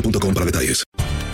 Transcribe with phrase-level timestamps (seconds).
[0.00, 0.84] boostmobile.com para detalles.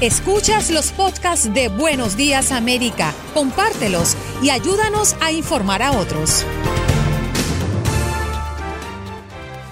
[0.01, 6.45] Escuchas los podcasts de Buenos Días América, compártelos y ayúdanos a informar a otros.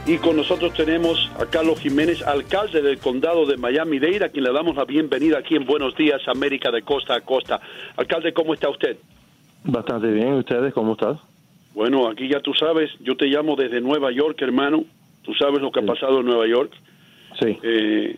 [0.06, 4.52] Y con nosotros tenemos a Carlos Jiménez, alcalde del condado de Miami-Dade, a quien le
[4.52, 7.60] damos la bienvenida aquí en Buenos Días América de costa a costa.
[7.96, 8.96] Alcalde, ¿cómo está usted?
[9.64, 11.18] Bastante bien, ¿ustedes cómo están?
[11.74, 14.84] Bueno, aquí ya tú sabes, yo te llamo desde Nueva York, hermano.
[15.22, 16.72] Tú sabes lo que ha pasado en Nueva York.
[17.38, 17.58] Sí.
[17.62, 18.16] Eh,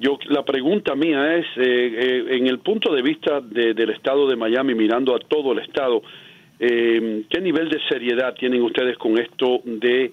[0.00, 4.26] yo la pregunta mía es, eh, eh, en el punto de vista de- del estado
[4.26, 6.02] de Miami, mirando a todo el estado,
[6.58, 10.10] eh, ¿qué nivel de seriedad tienen ustedes con esto de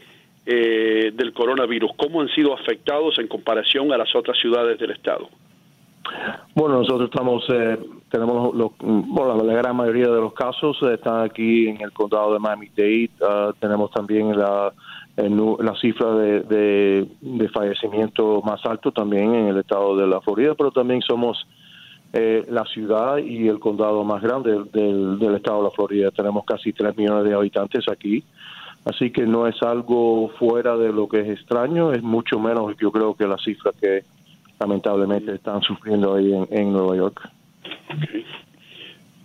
[0.49, 1.91] eh, del coronavirus?
[1.97, 5.27] ¿Cómo han sido afectados en comparación a las otras ciudades del estado?
[6.55, 7.77] Bueno, nosotros estamos, eh,
[8.09, 12.39] tenemos los, bueno, la gran mayoría de los casos están aquí en el condado de
[12.39, 13.09] Miami-Dade.
[13.21, 14.71] Ah, tenemos también la,
[15.17, 20.53] el la cifra de, de, fallecimiento más alto también en el estado de la Florida,
[20.55, 21.47] pero también somos
[22.13, 26.11] eh, la ciudad y el condado más grande del, del, estado de la Florida.
[26.11, 28.23] Tenemos casi 3 millones de habitantes aquí.
[28.85, 32.89] Así que no es algo fuera de lo que es extraño, es mucho menos yo
[32.91, 34.03] creo que la cifra que
[34.59, 37.29] lamentablemente están sufriendo ahí en, en Nueva York.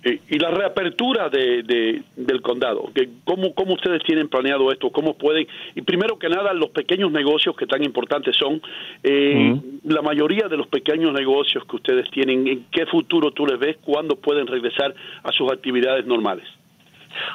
[0.05, 4.91] Y la reapertura de, de- del condado, que ¿cómo, ¿cómo ustedes tienen planeado esto?
[4.91, 5.47] ¿Cómo pueden?
[5.77, 8.61] Y primero que nada, los pequeños negocios que tan importantes son,
[9.05, 13.59] eh, la mayoría de los pequeños negocios que ustedes tienen, ¿en qué futuro tú les
[13.61, 13.77] ves?
[13.85, 14.93] ¿Cuándo pueden regresar
[15.23, 16.47] a sus actividades normales?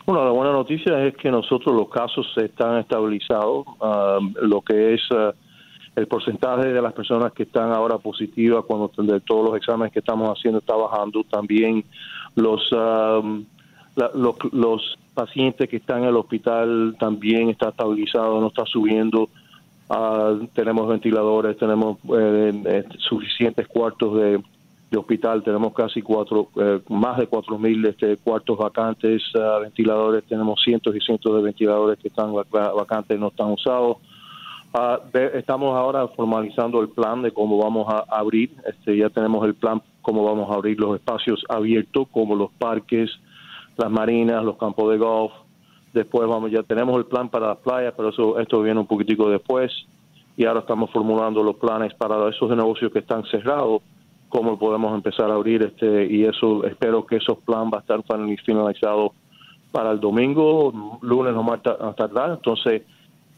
[0.06, 3.66] Bueno, la buena noticia es que nosotros los casos están estabilizados.
[3.80, 5.34] ah, lo que es ah,
[5.96, 10.00] el porcentaje de las personas que están ahora positivas cuando de todos los exámenes que
[10.00, 11.24] estamos haciendo está bajando.
[11.24, 11.84] También
[12.38, 13.22] los, ah,
[13.96, 19.28] la- los, los pacientes que están en el hospital también está estabilizado, no está subiendo.
[19.90, 24.42] Ah, tenemos ventiladores, tenemos eh, suficientes cuartos de,
[24.98, 30.62] hospital, tenemos casi cuatro, eh, más de cuatro mil este, cuartos vacantes, ah, ventiladores, tenemos
[30.64, 33.98] cientos y cientos de ventiladores que están vac- vacantes, no están usados.
[34.74, 39.46] Ah, ve- estamos ahora formalizando el plan de cómo vamos a abrir, este, ya tenemos
[39.46, 43.10] el plan cómo vamos a abrir los espacios abiertos como los parques,
[43.78, 45.32] las marinas, los campos de golf.
[45.94, 49.30] Después vamos, ya tenemos el plan para las playas, pero eso esto viene un poquitico
[49.30, 49.72] después.
[50.36, 53.82] Y ahora estamos formulando los planes para esos negocios que están cerrados,
[54.30, 58.04] cómo podemos empezar a abrir este y eso espero que esos planes va a estar
[58.04, 59.12] final- finalizados
[59.72, 62.32] para el domingo, lunes no más tardar.
[62.32, 62.84] Entonces,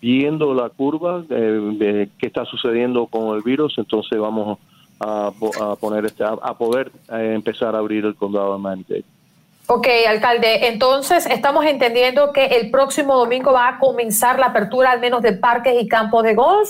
[0.02, 4.58] viendo la curva de, de qué está sucediendo con el virus, entonces vamos
[5.00, 8.60] a, po- a poner este a, a poder eh, empezar a abrir el condado de
[8.60, 9.04] Miami-Dade.
[9.68, 15.00] Ok, alcalde, entonces estamos entendiendo que el próximo domingo va a comenzar la apertura al
[15.00, 16.70] menos de parques y campos de golf.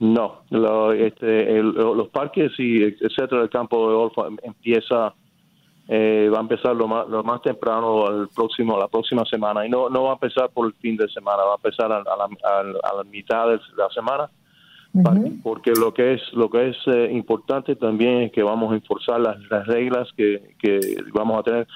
[0.00, 4.12] No, lo- este, el- los parques y etcétera, el campo de golf
[4.42, 5.14] empieza,
[5.88, 9.64] eh, va a empezar lo más, lo más temprano al próximo, la próxima semana.
[9.66, 11.96] Y no, no va a empezar por el fin de semana, va a empezar a,
[11.96, 14.28] a la, a la- a la mitad de la semana.
[15.42, 19.20] porque lo que es lo que es eh, importante también es que vamos a enforzar
[19.20, 20.78] las, las reglas que, que
[21.12, 21.66] vamos a tener.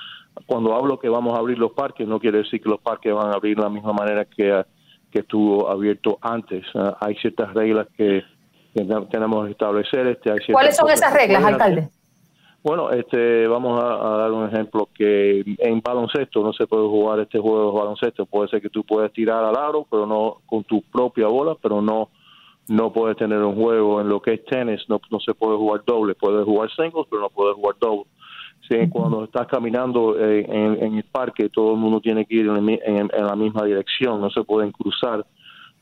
[0.47, 3.29] Cuando hablo que vamos a abrir los parques no quiere decir que los parques van
[3.29, 4.65] a abrir de la misma manera que,
[5.11, 6.65] que estuvo abierto antes.
[6.75, 8.25] Ah, hay ciertas reglas que,
[8.75, 11.89] que tenemos que establecer este hay ¿Cuáles son esas reglas, alcalde?
[12.63, 17.19] Bueno, este, vamos a, a dar un ejemplo que en baloncesto no se puede jugar
[17.21, 18.25] este juego de baloncesto.
[18.27, 21.83] Puede ser que tú puedes tirar al aro, pero no con tu propia bola, pero
[21.83, 22.09] no
[22.69, 24.81] no puedes tener un juego en lo que es tenis.
[24.89, 26.15] No, no se puede jugar doble.
[26.15, 28.05] Puedes jugar singles, pero no puedes jugar doble.
[28.71, 32.47] Sí, cuando estás caminando eh, en, en el parque, todo el mundo tiene que ir
[32.47, 34.21] en- en la misma dirección.
[34.21, 35.27] No se pueden cruzar.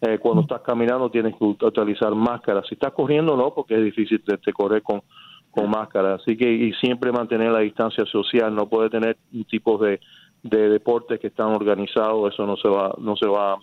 [0.00, 2.62] Eh, cuando estás caminando tienes que utilizar máscara.
[2.66, 5.02] Si estás corriendo, no, porque es difícil de, de correr con,
[5.50, 6.14] con máscara.
[6.14, 8.54] Así que y siempre mantener la distancia social.
[8.54, 10.00] No puede tener un tipo de,
[10.42, 12.32] de deportes que están organizados.
[12.32, 13.56] Eso no se va no se va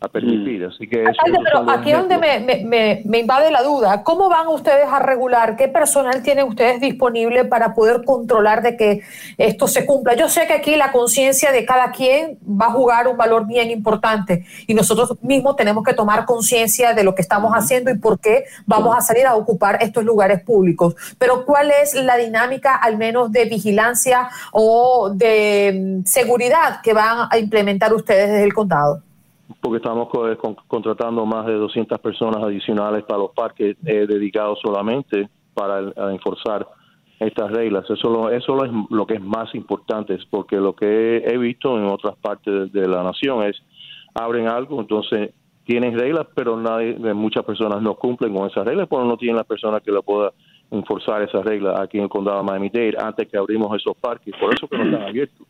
[0.00, 0.64] a permitir.
[0.64, 4.02] Así que eso, Alcalde, esos pero aquí es donde me- me- me invade la duda.
[4.02, 5.56] ¿Cómo van ustedes a regular?
[5.56, 9.00] ¿Qué personal tienen ustedes disponible para poder controlar de que
[9.38, 10.14] esto se cumpla?
[10.14, 13.70] Yo sé que aquí la conciencia de cada quien va a jugar un valor bien
[13.70, 18.20] importante y nosotros mismos tenemos que tomar conciencia de lo que estamos haciendo y por
[18.20, 20.94] qué vamos a salir a ocupar estos lugares públicos.
[21.18, 27.28] Pero ¿cuál es la dinámica al menos de vigilancia o de mm, seguridad que van
[27.30, 29.02] a implementar ustedes desde el condado?
[29.60, 34.58] Porque estamos eh, con- contratando más de 200 personas adicionales para los parques eh, dedicados
[34.62, 35.80] solamente para
[36.12, 36.66] enforzar
[37.18, 37.88] estas reglas.
[37.88, 41.78] Eso lo, eso lo es lo que es más importante, porque lo que he, visto
[41.78, 43.56] en otras partes de, la nación es
[44.14, 45.30] abren algo, entonces
[45.64, 49.44] tienen reglas, pero nadie, muchas personas no cumplen con esas reglas, porque no tienen la
[49.44, 50.32] persona que la pueda
[50.70, 54.34] enforzar esas reglas aquí en el condado de Miami-Dade antes que abrimos esos parques.
[54.38, 55.46] Por eso que no están abiertos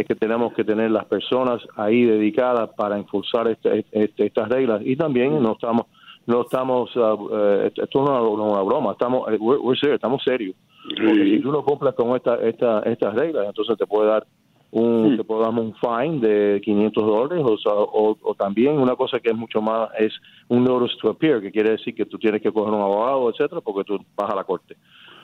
[0.00, 4.80] es que tenemos que tener las personas ahí dedicadas para enforzar este- este- estas reglas.
[4.84, 5.86] Y también no estamos
[6.26, 10.54] no estamos uh, esto no es una, broma estamos eh, we're- we're serious, estamos serios.
[10.84, 14.26] Porque si tú no cumples con esta, esta, estas reglas entonces te puede dar
[14.70, 18.94] un te puede dar un fine de 500 dólares o, sea, o, o también una
[18.96, 20.12] cosa que es mucho más es
[20.48, 23.62] un notice to appear que quiere decir que tú tienes que coger un abogado etcétera
[23.62, 24.76] porque tú vas a la corte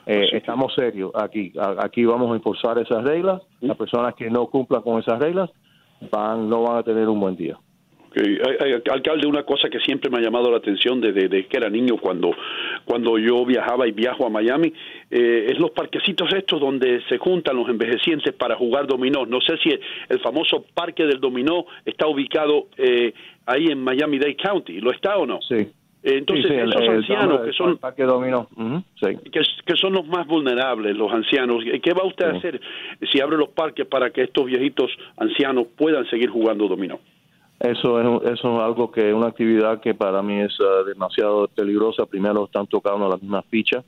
[0.07, 1.53] eh, estamos serios aquí.
[1.79, 3.43] Aquí vamos a impulsar esas reglas.
[3.61, 5.51] Las personas que no cumplan con esas reglas
[6.11, 7.59] van no van a tener un buen día.
[8.93, 11.97] Alcalde, una cosa que siempre me ha llamado la atención desde, desde que era niño,
[11.97, 12.31] cuando,
[12.85, 14.73] cuando yo viajaba y viajo a Miami,
[15.11, 19.27] eh, es los parquecitos estos donde se juntan los envejecientes para jugar dominó.
[19.27, 19.71] No sé si
[20.09, 23.13] el, famoso parque del dominó está ubicado eh,
[23.47, 24.81] ahí en Miami-Dade County.
[24.81, 25.41] ¿Lo está o no?
[25.43, 25.67] Sí.
[26.07, 28.47] Entonces, Sí, sí, el- esos el- ancianos el que son parque dominó.
[29.01, 29.17] Sí.
[29.33, 31.65] que, que son los más vulnerables, los ancianos.
[31.83, 32.61] ¿Qué va usted a hacer
[33.11, 36.99] si abre los parques para que estos viejitos ancianos puedan seguir jugando dominó?
[37.59, 41.49] Eso es, un- eso es algo que una actividad que para mí es ah, demasiado
[41.49, 42.05] peligrosa.
[42.05, 43.83] Primero están tocando las mismas fichas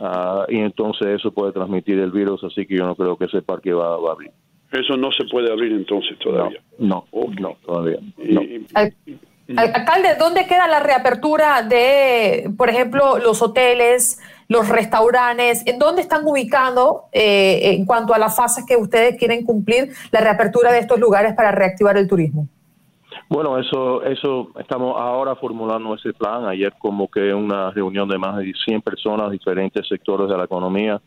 [0.00, 3.42] ah, y entonces eso puede transmitir el virus, así que yo no creo que ese
[3.42, 4.30] parque va, va a abrir.
[4.72, 6.60] Eso no se puede abrir entonces todavía.
[6.78, 7.04] No,
[7.38, 7.98] no, todavía.
[8.16, 8.40] No.
[9.56, 15.66] Alcalde, ¿dónde queda la reapertura de, por ejemplo, los hoteles, los restaurantes?
[15.66, 20.20] ¿En dónde están ubicando eh, en cuanto a las fases que ustedes quieren cumplir la
[20.20, 22.48] reapertura de estos lugares para reactivar el turismo?
[23.28, 26.46] Bueno, eso, eso estamos ahora formulando ese plan.
[26.46, 31.00] Ayer como que una reunión de más de 100 personas, diferentes sectores de la economía.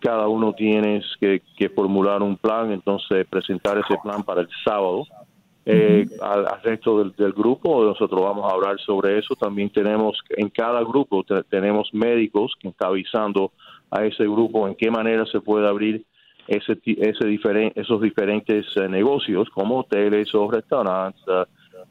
[0.00, 5.04] Cada uno tiene que, que formular un plan, entonces presentar ese plan para el sábado.
[5.68, 9.34] Eh, al, al resto del, del grupo, nosotros vamos a hablar sobre eso.
[9.34, 13.50] También tenemos, en cada grupo te- tenemos médicos que están avisando
[13.90, 16.04] a ese grupo en qué manera se puede abrir
[16.46, 21.20] ese, ese diferen- esos diferentes eh, negocios como hoteles o restaurantes,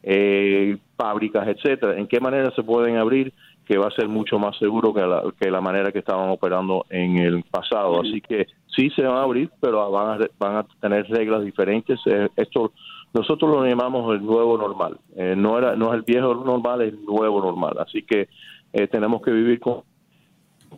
[0.03, 3.34] eh, fábricas, etcétera, en qué manera se pueden abrir
[3.65, 6.86] que va a ser mucho más seguro que la, que la manera que estaban operando
[6.89, 8.00] en el pasado.
[8.00, 12.00] Así que sí se van a abrir, pero van a, van a tener reglas diferentes.
[12.05, 12.72] Eh, esto
[13.15, 15.00] nosotros lo llamamos el nuevo normal.
[15.15, 17.77] Eh, no era no es el viejo normal, es el nuevo normal.
[17.79, 18.27] Así que
[18.74, 19.81] eh, tenemos que vivir con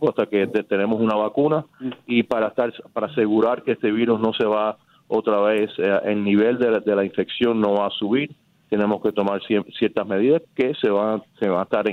[0.08, 1.66] hasta que te- tenemos una vacuna
[2.06, 4.78] y para estar para asegurar que este virus no se va
[5.08, 8.30] otra vez eh, el nivel de la, de la infección no va a subir
[8.70, 11.86] tenemos que tomar cier- ciertas medidas que se van se van a estar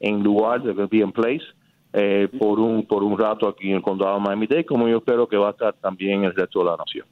[0.00, 1.44] en, lugar de be place
[1.92, 5.26] eh, por un por un rato aquí en el condado de Miami-Dade como yo espero
[5.28, 7.06] que va a estar también en el resto de la nación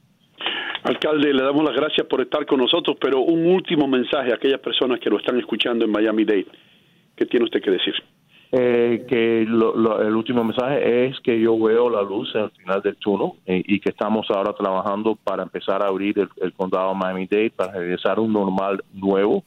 [0.83, 4.59] Alcalde, le damos las gracias por estar con nosotros, pero un último mensaje a aquellas
[4.61, 6.47] personas que lo están escuchando en Miami-Dade.
[7.15, 7.93] ¿Qué tiene usted que decir?
[8.51, 12.81] Eh, que lo- lo- el último mensaje es que yo veo la luz al final
[12.81, 16.95] del túnel eh, y que estamos ahora trabajando para empezar a abrir el, el condado
[16.95, 19.43] Miami-Dade para regresar a un normal nuevo,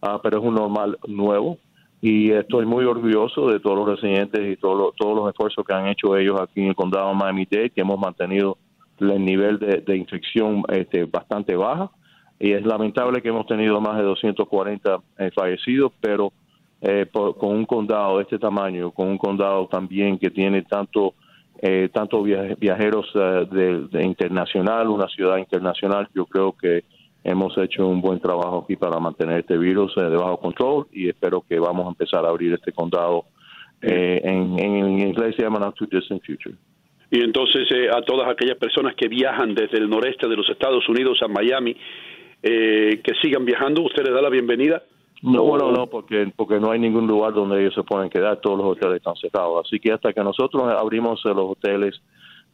[0.00, 1.58] Ah, pero es un normal nuevo
[2.00, 5.88] y estoy muy orgulloso de todos los residentes y todos todos los esfuerzos que han
[5.88, 8.56] hecho ellos aquí en el condado de Miami-Dade, que hemos mantenido
[9.00, 11.90] el nivel de, infección este, bastante baja.
[12.38, 16.32] Y es lamentable que hemos tenido más de 240 eh, fallecidos, pero
[16.80, 21.14] eh, con un condado de este tamaño, con un condado también que tiene tanto
[21.60, 26.84] eh, tanto viajeros de, de internacional, una ciudad internacional, yo creo que
[27.24, 31.08] hemos hecho un buen trabajo aquí para mantener este virus eh, de bajo control y
[31.08, 33.24] espero que vamos a empezar a abrir este condado
[33.82, 36.56] eh, en, en, inglés se llama Not Too Distant Future.
[37.10, 40.88] Y entonces eh, a todas aquellas personas que viajan desde el noreste de los Estados
[40.88, 41.76] Unidos a Miami,
[42.40, 44.80] que sigan viajando, ¿usted les da la bienvenida?
[45.22, 48.58] No, bueno, no, porque, porque no hay ningún lugar donde ellos se pueden quedar, todos
[48.58, 49.66] los hoteles están cerrados.
[49.66, 52.00] Así que hasta que nosotros abrimos los hoteles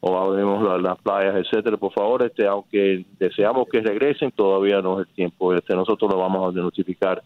[0.01, 1.77] o abrimos las, playas, etcétera.
[1.77, 5.55] Por favor, este, aunque deseamos que regresen, todavía no es el tiempo.
[5.55, 7.23] Este, nosotros lo vamos a notificar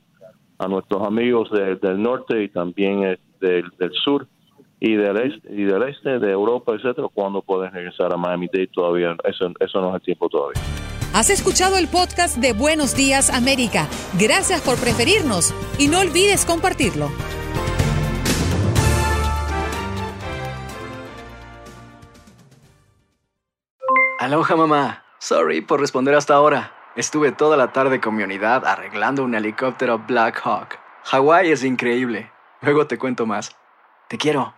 [0.59, 4.27] a nuestros amigos del norte y también eh, del, del, sur
[4.81, 8.69] y del este y del este de Europa, etcétera, cuando pueden regresar a Miami Dade
[8.69, 9.17] todavía.
[9.25, 10.61] Eso, eso no es el tiempo todavía.
[11.15, 13.89] Has escuchado el podcast de Buenos Días América.
[14.19, 17.09] Gracias por preferirnos y no olvides compartirlo.
[24.21, 25.05] Aloha mamá.
[25.19, 26.73] Sorry por responder hasta ahora.
[26.95, 30.79] Estuve toda la tarde con mi unidad arreglando un helicóptero Black Hawk.
[31.05, 32.31] Hawái es increíble.
[32.61, 33.57] Luego te cuento más.
[34.09, 34.58] Te quiero.